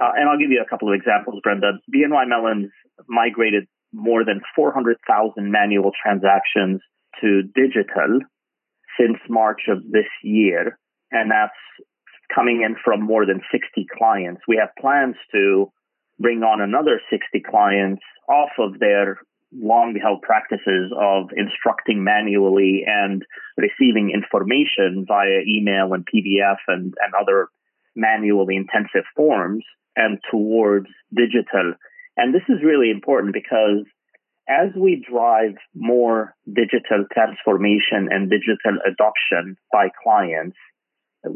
Uh, 0.00 0.12
and 0.16 0.28
I'll 0.28 0.38
give 0.38 0.50
you 0.50 0.62
a 0.64 0.68
couple 0.68 0.88
of 0.88 0.94
examples, 0.94 1.40
Brenda. 1.42 1.72
BNY 1.92 2.28
Mellon's 2.28 2.70
migrated 3.08 3.66
more 3.92 4.24
than 4.24 4.40
400,000 4.54 5.50
manual 5.50 5.90
transactions 6.00 6.80
to 7.20 7.42
digital 7.54 8.20
since 8.98 9.18
March 9.28 9.62
of 9.68 9.82
this 9.90 10.08
year. 10.22 10.78
And 11.10 11.30
that's 11.30 11.56
coming 12.34 12.62
in 12.62 12.76
from 12.84 13.02
more 13.02 13.26
than 13.26 13.40
60 13.50 13.86
clients. 13.96 14.42
We 14.46 14.56
have 14.56 14.70
plans 14.80 15.16
to 15.32 15.72
bring 16.18 16.42
on 16.42 16.60
another 16.60 17.00
60 17.10 17.42
clients 17.48 18.02
off 18.28 18.50
of 18.58 18.78
their 18.78 19.18
long 19.52 19.98
held 20.00 20.20
practices 20.22 20.92
of 20.98 21.30
instructing 21.34 22.04
manually 22.04 22.84
and 22.86 23.24
receiving 23.56 24.10
information 24.12 25.06
via 25.06 25.40
email 25.46 25.94
and 25.94 26.06
PDF 26.06 26.58
and, 26.66 26.94
and 27.00 27.14
other 27.18 27.48
manually 27.96 28.56
intensive 28.56 29.04
forms 29.16 29.64
and 29.96 30.18
towards 30.30 30.88
digital. 31.14 31.74
And 32.16 32.34
this 32.34 32.42
is 32.48 32.62
really 32.62 32.90
important 32.90 33.32
because 33.32 33.86
as 34.48 34.68
we 34.76 35.04
drive 35.08 35.54
more 35.74 36.34
digital 36.46 37.04
transformation 37.12 38.08
and 38.10 38.30
digital 38.30 38.80
adoption 38.86 39.56
by 39.72 39.88
clients, 40.02 40.56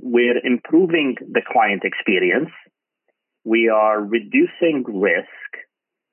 we're 0.01 0.39
improving 0.45 1.17
the 1.21 1.43
client 1.51 1.83
experience. 1.85 2.51
We 3.45 3.69
are 3.69 4.01
reducing 4.01 4.85
risk. 4.87 5.27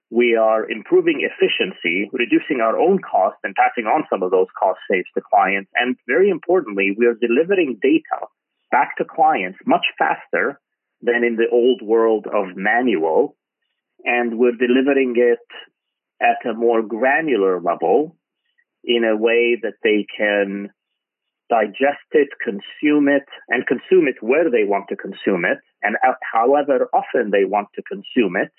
We 0.09 0.35
are 0.35 0.69
improving 0.69 1.21
efficiency, 1.21 2.09
reducing 2.11 2.61
our 2.61 2.77
own 2.77 2.99
costs 2.99 3.39
and 3.43 3.53
passing 3.55 3.85
on 3.85 4.05
some 4.09 4.23
of 4.23 4.31
those 4.31 4.47
cost 4.59 4.79
saves 4.89 5.07
to 5.15 5.21
clients. 5.29 5.69
And 5.75 5.95
very 6.07 6.29
importantly, 6.29 6.95
we 6.97 7.05
are 7.05 7.13
delivering 7.13 7.77
data 7.81 8.25
back 8.71 8.97
to 8.97 9.05
clients 9.05 9.59
much 9.65 9.85
faster 9.97 10.59
than 11.01 11.23
in 11.23 11.35
the 11.35 11.47
old 11.51 11.81
world 11.83 12.25
of 12.25 12.55
manual. 12.55 13.35
And 14.03 14.39
we're 14.39 14.57
delivering 14.57 15.13
it 15.15 15.45
at 16.21 16.49
a 16.49 16.53
more 16.53 16.81
granular 16.81 17.61
level 17.61 18.17
in 18.83 19.03
a 19.03 19.15
way 19.15 19.57
that 19.61 19.75
they 19.83 20.05
can 20.17 20.69
digest 21.49 22.07
it, 22.11 22.29
consume 22.43 23.07
it, 23.07 23.25
and 23.49 23.67
consume 23.67 24.07
it 24.07 24.15
where 24.21 24.49
they 24.49 24.63
want 24.63 24.85
to 24.89 24.95
consume 24.95 25.45
it, 25.45 25.57
and 25.81 25.95
however 26.33 26.89
often 26.93 27.31
they 27.31 27.45
want 27.45 27.69
to 27.75 27.83
consume 27.83 28.35
it. 28.35 28.51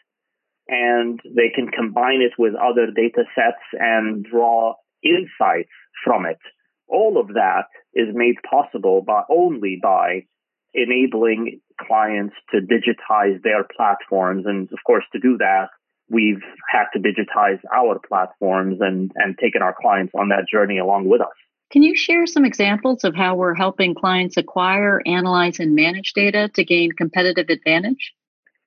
And 0.68 1.18
they 1.24 1.50
can 1.52 1.68
combine 1.68 2.20
it 2.22 2.32
with 2.38 2.54
other 2.54 2.86
data 2.94 3.24
sets 3.34 3.62
and 3.72 4.24
draw 4.24 4.74
insights 5.02 5.70
from 6.04 6.26
it. 6.26 6.38
All 6.86 7.20
of 7.20 7.28
that 7.28 7.66
is 7.94 8.08
made 8.14 8.36
possible 8.48 9.02
by 9.02 9.22
only 9.28 9.80
by 9.82 10.26
enabling 10.74 11.60
clients 11.80 12.34
to 12.50 12.60
digitize 12.60 13.42
their 13.42 13.64
platforms. 13.76 14.44
And 14.46 14.68
of 14.72 14.78
course, 14.86 15.04
to 15.12 15.18
do 15.18 15.38
that, 15.38 15.68
we've 16.08 16.42
had 16.70 16.86
to 16.92 16.98
digitize 17.00 17.60
our 17.74 18.00
platforms 18.06 18.78
and, 18.80 19.10
and 19.14 19.36
taken 19.38 19.62
our 19.62 19.74
clients 19.80 20.12
on 20.14 20.28
that 20.28 20.46
journey 20.52 20.78
along 20.78 21.08
with 21.08 21.20
us. 21.20 21.28
Can 21.70 21.82
you 21.82 21.94
share 21.94 22.26
some 22.26 22.44
examples 22.44 23.04
of 23.04 23.14
how 23.14 23.36
we're 23.36 23.54
helping 23.54 23.94
clients 23.94 24.36
acquire, 24.36 25.00
analyze, 25.06 25.60
and 25.60 25.74
manage 25.74 26.12
data 26.14 26.50
to 26.54 26.64
gain 26.64 26.92
competitive 26.92 27.48
advantage? 27.48 28.12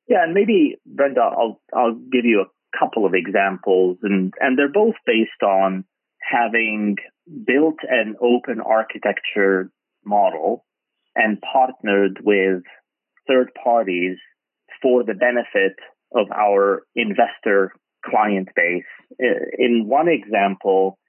Yeah, 0.07 0.24
and 0.24 0.33
maybe 0.33 0.77
Brenda, 0.86 1.22
I'll 1.22 1.62
I'll 1.75 1.95
give 1.95 2.25
you 2.25 2.41
a 2.41 2.77
couple 2.77 3.05
of 3.05 3.13
examples, 3.13 3.98
and 4.03 4.33
and 4.39 4.57
they're 4.57 4.72
both 4.72 4.95
based 5.05 5.43
on 5.43 5.86
having 6.22 6.95
built 7.45 7.79
an 7.89 8.15
open 8.22 8.62
architecture 8.62 9.69
model 10.05 10.65
and 11.15 11.41
partnered 11.41 12.19
with 12.24 12.63
third 13.27 13.51
parties 13.62 14.17
for 14.81 15.03
the 15.03 15.13
benefit 15.13 15.74
of 16.15 16.27
our 16.31 16.83
investor 16.95 17.72
client 18.05 18.50
base. 18.55 18.83
In 19.57 19.86
one 19.88 20.07
example, 20.07 21.00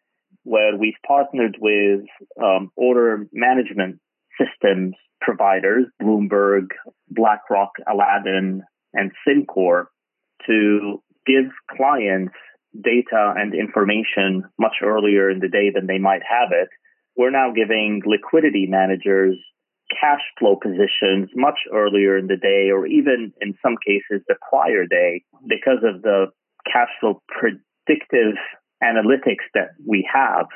where 0.44 0.76
we've 0.76 0.94
partnered 1.06 1.56
with 1.60 2.00
um, 2.42 2.70
order 2.76 3.26
management 3.32 3.98
systems 4.38 4.94
providers, 5.20 5.86
Bloomberg, 6.02 6.68
BlackRock, 7.08 7.72
Aladdin, 7.90 8.62
and 8.92 9.10
SimCorp, 9.26 9.86
to 10.46 11.02
give 11.26 11.46
clients 11.74 12.34
data 12.74 13.34
and 13.36 13.54
information 13.54 14.44
much 14.58 14.76
earlier 14.82 15.30
in 15.30 15.38
the 15.38 15.48
day 15.48 15.70
than 15.74 15.86
they 15.86 15.98
might 15.98 16.22
have 16.28 16.50
it. 16.52 16.68
We're 17.16 17.30
now 17.30 17.52
giving 17.54 18.02
liquidity 18.04 18.66
managers 18.68 19.36
cash 19.90 20.20
flow 20.38 20.56
positions 20.56 21.30
much 21.34 21.58
earlier 21.72 22.18
in 22.18 22.26
the 22.26 22.36
day, 22.36 22.70
or 22.70 22.86
even 22.86 23.32
in 23.40 23.54
some 23.62 23.76
cases 23.86 24.24
the 24.28 24.34
prior 24.50 24.86
day, 24.86 25.22
because 25.46 25.84
of 25.84 26.02
the 26.02 26.26
cash 26.66 26.88
flow 27.00 27.22
predictive 27.28 28.34
analytics 28.84 29.48
that 29.54 29.72
we 29.86 30.06
have. 30.12 30.46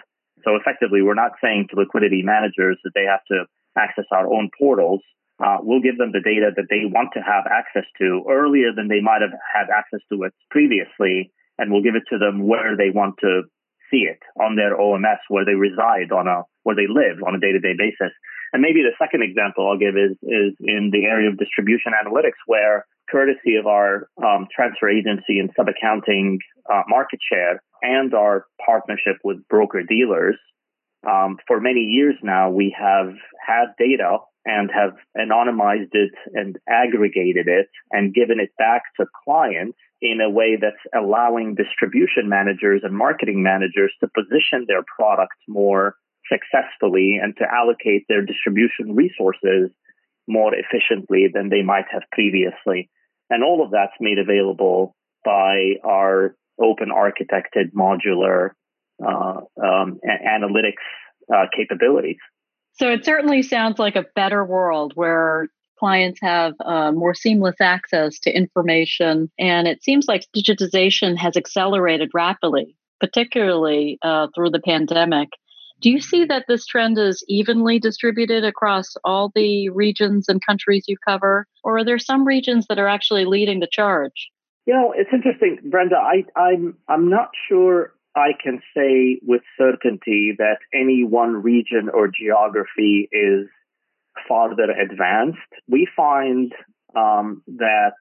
So 0.45 0.55
effectively, 0.57 1.03
we're 1.03 1.19
not 1.19 1.33
saying 1.43 1.69
to 1.71 1.81
liquidity 1.81 2.23
managers 2.23 2.79
that 2.85 2.93
they 2.95 3.05
have 3.09 3.25
to 3.33 3.47
access 3.77 4.05
our 4.13 4.27
own 4.27 4.51
portals. 4.59 5.01
Uh, 5.43 5.59
we'll 5.63 5.81
give 5.81 5.99
them 5.99 6.13
the 6.13 6.21
data 6.21 6.51
that 6.55 6.67
they 6.69 6.85
want 6.85 7.11
to 7.15 7.21
have 7.21 7.47
access 7.47 7.87
to 7.99 8.25
earlier 8.29 8.75
than 8.75 8.89
they 8.89 9.01
might 9.01 9.23
have 9.23 9.35
had 9.55 9.71
access 9.71 10.01
to 10.11 10.23
it 10.25 10.35
previously, 10.51 11.31
and 11.59 11.71
we'll 11.71 11.83
give 11.83 11.95
it 11.95 12.03
to 12.11 12.19
them 12.19 12.47
where 12.47 12.77
they 12.77 12.91
want 12.91 13.15
to 13.21 13.43
see 13.91 14.05
it 14.05 14.19
on 14.37 14.57
their 14.57 14.77
OMS, 14.77 15.23
where 15.29 15.45
they 15.45 15.55
reside 15.55 16.13
on 16.13 16.27
a 16.27 16.43
where 16.65 16.77
they 16.77 16.91
live 16.91 17.23
on 17.27 17.35
a 17.35 17.41
day-to-day 17.41 17.75
basis. 17.79 18.13
And 18.53 18.61
maybe 18.61 18.83
the 18.83 18.97
second 18.99 19.23
example 19.23 19.69
I'll 19.69 19.79
give 19.79 19.97
is 19.97 20.19
is 20.23 20.53
in 20.61 20.91
the 20.93 21.07
area 21.07 21.31
of 21.31 21.39
distribution 21.39 21.93
analytics, 21.95 22.43
where 22.47 22.85
courtesy 23.11 23.57
of 23.57 23.67
our 23.67 24.09
um, 24.19 24.47
transfer 24.55 24.89
agency 24.89 25.39
and 25.39 25.51
sub 25.57 25.69
accounting 25.69 26.39
uh, 26.69 26.83
market 26.89 27.21
share 27.23 27.63
and 27.83 28.15
our 28.15 28.47
partnership 28.65 29.17
with 29.25 29.47
broker 29.49 29.83
dealers, 29.83 30.37
um, 31.09 31.39
for 31.47 31.61
many 31.61 31.81
years 31.81 32.17
now 32.23 32.51
we 32.51 32.75
have 32.79 33.15
had 33.47 33.67
data 33.79 34.19
and 34.45 34.71
have 34.73 34.95
anonymized 35.17 35.93
it 35.93 36.13
and 36.33 36.57
aggregated 36.69 37.47
it 37.49 37.69
and 37.91 38.15
given 38.15 38.41
it 38.41 38.51
back 38.59 38.83
to 38.97 39.07
clients 39.25 39.77
in 40.01 40.21
a 40.21 40.31
way 40.31 40.57
that's 40.61 40.77
allowing 40.97 41.55
distribution 41.55 42.29
managers 42.29 42.83
and 42.85 42.97
marketing 42.97 43.43
managers 43.43 43.93
to 44.01 44.09
position 44.09 44.65
their 44.67 44.83
products 44.97 45.37
more 45.49 45.97
successfully 46.33 47.19
and 47.23 47.37
to 47.37 47.45
allocate 47.51 48.05
their 48.09 48.25
distribution 48.25 48.95
resources 48.95 49.71
more 50.27 50.53
efficiently 50.55 51.27
than 51.33 51.49
they 51.49 51.63
might 51.63 51.87
have 51.91 52.03
previously. 52.13 52.91
And 53.31 53.43
all 53.43 53.65
of 53.65 53.71
that's 53.71 53.97
made 54.01 54.19
available 54.19 54.95
by 55.25 55.75
our 55.85 56.37
open 56.61 56.91
architected 56.91 57.73
modular 57.77 58.51
uh, 59.05 59.41
um, 59.63 59.99
analytics 60.05 60.85
uh, 61.35 61.47
capabilities. 61.55 62.17
So 62.73 62.91
it 62.91 63.05
certainly 63.05 63.43
sounds 63.43 63.79
like 63.79 63.97
a 63.97 64.07
better 64.15 64.45
world 64.45 64.93
where 64.95 65.49
clients 65.79 66.21
have 66.23 66.55
uh, 66.65 66.93
more 66.93 67.15
seamless 67.15 67.61
access 67.61 68.19
to 68.21 68.37
information. 68.37 69.31
And 69.39 69.67
it 69.69 69.83
seems 69.83 70.07
like 70.09 70.27
digitization 70.37 71.17
has 71.17 71.37
accelerated 71.37 72.11
rapidly, 72.15 72.77
particularly 73.01 73.99
uh, 74.03 74.29
through 74.35 74.51
the 74.51 74.61
pandemic. 74.61 75.29
Do 75.81 75.91
you 75.91 76.01
see 76.01 76.25
that 76.25 76.47
this 76.49 76.67
trend 76.67 76.99
is 76.99 77.25
evenly 77.29 77.79
distributed 77.79 78.45
across 78.45 78.97
all 79.05 79.31
the 79.35 79.69
regions 79.69 80.29
and 80.29 80.45
countries 80.45 80.85
you 80.89 80.97
cover, 81.07 81.47
or 81.63 81.79
are 81.79 81.85
there 81.85 82.01
some 82.01 82.27
regions 82.27 82.67
that 82.69 82.81
are 82.81 82.89
actually 82.89 83.25
leading 83.25 83.61
the 83.61 83.69
charge? 83.71 84.31
You 84.69 84.75
know, 84.75 84.93
it's 84.95 85.09
interesting, 85.15 85.71
Brenda. 85.71 85.97
I, 85.97 86.25
I'm 86.39 86.77
I'm 86.87 87.09
not 87.09 87.31
sure 87.49 87.95
I 88.15 88.33
can 88.39 88.61
say 88.77 89.19
with 89.27 89.41
certainty 89.57 90.35
that 90.37 90.59
any 90.75 91.05
one 91.05 91.43
region 91.43 91.89
or 91.91 92.07
geography 92.07 93.09
is 93.11 93.49
farther 94.29 94.71
advanced. 94.71 95.39
We 95.69 95.89
find 95.97 96.53
um, 96.95 97.43
that 97.47 97.95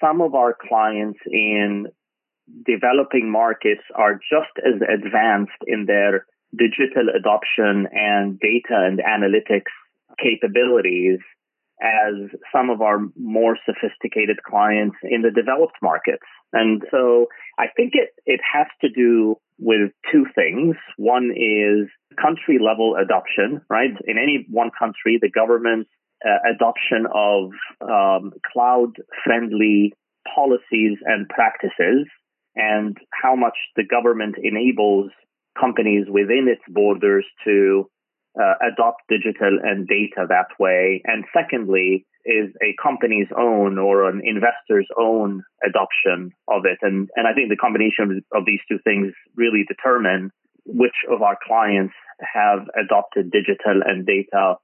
some 0.00 0.20
of 0.20 0.36
our 0.36 0.56
clients 0.68 1.18
in 1.26 1.86
developing 2.64 3.28
markets 3.28 3.82
are 3.96 4.14
just 4.14 4.54
as 4.58 4.80
advanced 4.80 5.58
in 5.66 5.86
their 5.86 6.24
digital 6.56 7.08
adoption 7.18 7.88
and 7.90 8.38
data 8.38 8.78
and 8.78 9.00
analytics 9.00 9.74
capabilities 10.22 11.18
as 11.82 12.30
some 12.54 12.70
of 12.70 12.80
our 12.80 13.00
more 13.16 13.58
sophisticated 13.66 14.42
clients 14.42 14.96
in 15.02 15.22
the 15.22 15.30
developed 15.30 15.76
markets. 15.82 16.24
And 16.52 16.82
so 16.90 17.26
I 17.58 17.66
think 17.76 17.92
it, 17.94 18.10
it 18.26 18.40
has 18.52 18.66
to 18.80 18.88
do 18.88 19.36
with 19.58 19.90
two 20.10 20.26
things. 20.34 20.76
One 20.96 21.30
is 21.34 21.88
country 22.20 22.58
level 22.64 22.96
adoption, 22.96 23.60
right? 23.68 23.90
In 24.06 24.18
any 24.18 24.46
one 24.50 24.70
country, 24.78 25.18
the 25.20 25.30
government's 25.30 25.90
uh, 26.24 26.38
adoption 26.54 27.06
of 27.12 27.50
um, 27.82 28.32
cloud 28.52 28.96
friendly 29.24 29.92
policies 30.34 30.98
and 31.04 31.28
practices 31.28 32.06
and 32.56 32.96
how 33.10 33.34
much 33.34 33.56
the 33.76 33.84
government 33.84 34.36
enables 34.42 35.10
companies 35.58 36.06
within 36.08 36.46
its 36.48 36.62
borders 36.68 37.26
to 37.44 37.88
uh, 38.40 38.54
adopt 38.72 39.02
digital 39.08 39.58
and 39.62 39.86
data 39.86 40.26
that 40.28 40.48
way. 40.58 41.02
And 41.04 41.24
secondly, 41.32 42.06
is 42.24 42.50
a 42.62 42.74
company's 42.82 43.28
own 43.36 43.78
or 43.78 44.08
an 44.08 44.22
investor's 44.24 44.88
own 44.98 45.42
adoption 45.64 46.32
of 46.48 46.62
it. 46.64 46.78
And, 46.80 47.08
and 47.16 47.28
I 47.28 47.34
think 47.34 47.50
the 47.50 47.56
combination 47.56 48.22
of 48.32 48.44
these 48.46 48.60
two 48.68 48.78
things 48.82 49.12
really 49.36 49.64
determine 49.68 50.30
which 50.66 51.04
of 51.10 51.20
our 51.20 51.36
clients 51.46 51.94
have 52.20 52.60
adopted 52.82 53.30
digital 53.30 53.82
and 53.84 54.06
data 54.06 54.54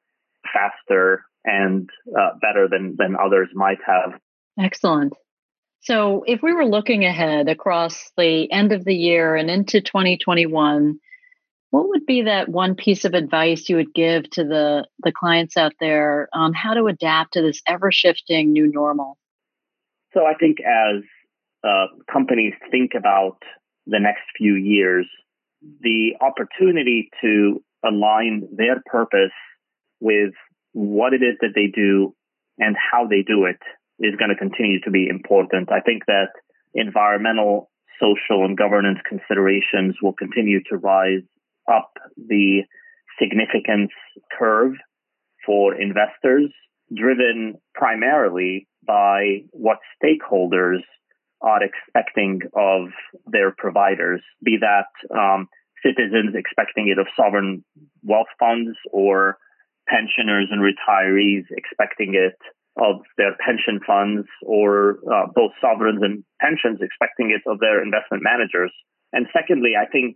faster 0.52 1.24
and 1.44 1.88
uh, 2.18 2.30
better 2.40 2.66
than, 2.68 2.96
than 2.98 3.16
others 3.16 3.48
might 3.54 3.78
have. 3.86 4.18
Excellent. 4.58 5.14
So, 5.82 6.24
if 6.26 6.42
we 6.42 6.52
were 6.52 6.66
looking 6.66 7.06
ahead 7.06 7.48
across 7.48 8.10
the 8.16 8.50
end 8.52 8.72
of 8.72 8.84
the 8.84 8.94
year 8.94 9.34
and 9.34 9.50
into 9.50 9.80
2021, 9.80 10.98
what 11.70 11.88
would 11.88 12.04
be 12.04 12.22
that 12.22 12.48
one 12.48 12.74
piece 12.74 13.04
of 13.04 13.14
advice 13.14 13.68
you 13.68 13.76
would 13.76 13.94
give 13.94 14.28
to 14.30 14.44
the, 14.44 14.86
the 15.02 15.12
clients 15.12 15.56
out 15.56 15.72
there 15.80 16.28
on 16.32 16.52
how 16.52 16.74
to 16.74 16.86
adapt 16.86 17.34
to 17.34 17.42
this 17.42 17.62
ever 17.66 17.92
shifting 17.92 18.52
new 18.52 18.66
normal? 18.66 19.16
So, 20.12 20.26
I 20.26 20.34
think 20.34 20.58
as 20.60 21.02
uh, 21.62 21.86
companies 22.12 22.54
think 22.70 22.92
about 22.96 23.38
the 23.86 24.00
next 24.00 24.22
few 24.36 24.54
years, 24.54 25.06
the 25.80 26.14
opportunity 26.20 27.10
to 27.22 27.62
align 27.84 28.48
their 28.52 28.82
purpose 28.86 29.30
with 30.00 30.32
what 30.72 31.12
it 31.12 31.22
is 31.22 31.36
that 31.40 31.52
they 31.54 31.66
do 31.72 32.14
and 32.58 32.76
how 32.76 33.06
they 33.06 33.22
do 33.22 33.44
it 33.44 33.58
is 34.04 34.16
going 34.16 34.30
to 34.30 34.36
continue 34.36 34.80
to 34.80 34.90
be 34.90 35.06
important. 35.08 35.70
I 35.70 35.80
think 35.80 36.06
that 36.06 36.28
environmental, 36.74 37.70
social, 38.00 38.44
and 38.44 38.56
governance 38.56 38.98
considerations 39.08 39.96
will 40.02 40.14
continue 40.14 40.60
to 40.70 40.76
rise 40.76 41.22
up 41.68 41.90
the 42.16 42.62
significance 43.20 43.90
curve 44.38 44.74
for 45.44 45.74
investors, 45.74 46.52
driven 46.94 47.54
primarily 47.74 48.68
by 48.86 49.40
what 49.50 49.78
stakeholders 50.02 50.80
are 51.42 51.60
expecting 51.62 52.40
of 52.54 52.88
their 53.26 53.52
providers, 53.56 54.20
be 54.44 54.58
that 54.60 55.16
um, 55.16 55.48
citizens 55.84 56.34
expecting 56.34 56.88
it 56.88 56.98
of 56.98 57.06
sovereign 57.16 57.64
wealth 58.02 58.28
funds 58.38 58.76
or 58.92 59.38
pensioners 59.88 60.48
and 60.50 60.60
retirees 60.60 61.44
expecting 61.50 62.14
it 62.14 62.36
of 62.80 63.02
their 63.16 63.36
pension 63.44 63.80
funds 63.86 64.26
or 64.42 64.98
uh, 65.12 65.26
both 65.34 65.50
sovereigns 65.60 66.00
and 66.02 66.24
pensions 66.40 66.78
expecting 66.80 67.30
it 67.34 67.42
of 67.50 67.58
their 67.58 67.82
investment 67.82 68.22
managers. 68.22 68.72
And 69.12 69.26
secondly, 69.32 69.72
I 69.80 69.90
think 69.90 70.14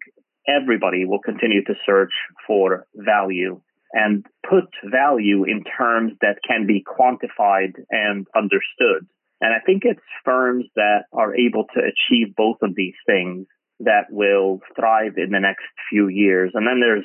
everybody 0.48 1.04
will 1.04 1.20
continue 1.20 1.64
to 1.64 1.74
search 1.86 2.12
for 2.46 2.86
value 2.94 3.60
and 3.92 4.26
put 4.48 4.64
value 4.90 5.44
in 5.44 5.62
terms 5.64 6.12
that 6.20 6.38
can 6.46 6.66
be 6.66 6.84
quantified 6.84 7.72
and 7.90 8.26
understood. 8.36 9.06
And 9.40 9.52
I 9.52 9.60
think 9.64 9.82
it's 9.84 10.00
firms 10.24 10.64
that 10.74 11.04
are 11.12 11.34
able 11.34 11.64
to 11.74 11.80
achieve 11.80 12.34
both 12.36 12.56
of 12.62 12.74
these 12.74 12.94
things 13.06 13.46
that 13.80 14.06
will 14.10 14.60
thrive 14.76 15.12
in 15.16 15.30
the 15.30 15.40
next 15.40 15.64
few 15.90 16.08
years. 16.08 16.52
And 16.54 16.66
then 16.66 16.80
there's 16.80 17.04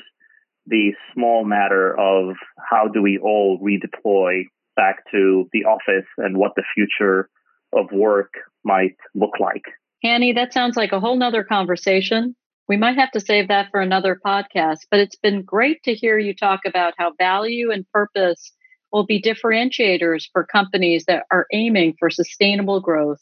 the 0.65 0.91
small 1.13 1.45
matter 1.45 1.97
of 1.99 2.35
how 2.69 2.87
do 2.87 3.01
we 3.01 3.17
all 3.17 3.59
redeploy 3.59 4.43
back 4.75 5.03
to 5.11 5.49
the 5.51 5.65
office 5.65 6.07
and 6.17 6.37
what 6.37 6.53
the 6.55 6.63
future 6.73 7.29
of 7.73 7.91
work 7.91 8.33
might 8.63 8.95
look 9.13 9.39
like. 9.39 9.63
Hani, 10.03 10.33
that 10.35 10.53
sounds 10.53 10.77
like 10.77 10.91
a 10.91 10.99
whole 10.99 11.17
nother 11.17 11.43
conversation. 11.43 12.35
We 12.69 12.77
might 12.77 12.99
have 12.99 13.09
to 13.11 13.19
save 13.19 13.47
that 13.47 13.71
for 13.71 13.81
another 13.81 14.19
podcast, 14.23 14.81
but 14.91 14.99
it's 14.99 15.15
been 15.15 15.41
great 15.41 15.81
to 15.83 15.95
hear 15.95 16.19
you 16.19 16.35
talk 16.35 16.61
about 16.67 16.93
how 16.99 17.13
value 17.17 17.71
and 17.71 17.83
purpose 17.91 18.51
will 18.93 19.07
be 19.07 19.19
differentiators 19.19 20.25
for 20.31 20.45
companies 20.45 21.05
that 21.07 21.25
are 21.31 21.47
aiming 21.51 21.95
for 21.97 22.11
sustainable 22.11 22.79
growth. 22.79 23.17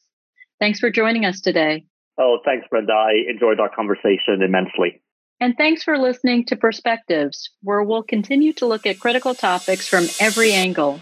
Thanks 0.60 0.80
for 0.80 0.92
joining 0.92 1.24
us 1.24 1.40
today. 1.40 1.86
Oh, 2.20 2.40
thanks, 2.44 2.68
Brenda. 2.70 2.92
I 2.92 3.30
enjoyed 3.30 3.62
our 3.62 3.74
conversation 3.74 4.42
immensely. 4.44 5.02
And 5.40 5.56
thanks 5.56 5.82
for 5.82 5.98
listening 5.98 6.46
to 6.48 6.58
Perspectives, 6.58 7.50
where 7.62 7.84
we'll 7.84 8.04
continue 8.04 8.52
to 8.54 8.66
look 8.66 8.86
at 8.86 9.00
critical 9.00 9.34
topics 9.34 9.88
from 9.88 10.08
every 10.20 10.52
angle. 10.52 11.00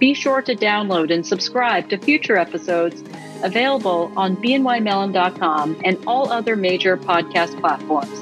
Be 0.00 0.14
sure 0.14 0.40
to 0.42 0.56
download 0.56 1.12
and 1.12 1.24
subscribe 1.24 1.90
to 1.90 1.98
future 1.98 2.36
episodes 2.36 3.04
available 3.42 4.10
on 4.16 4.36
bnymellon.com 4.36 5.80
and 5.84 5.98
all 6.06 6.32
other 6.32 6.56
major 6.56 6.96
podcast 6.96 7.60
platforms. 7.60 8.18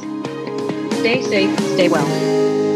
Stay 0.98 1.22
safe, 1.22 1.58
stay 1.60 1.88
well. 1.88 2.67